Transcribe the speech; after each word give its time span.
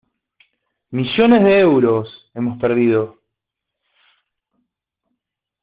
Millones 0.89 1.43
de 1.43 1.59
euros, 1.59 2.31
hemos 2.33 2.59
perdido. 2.59 3.21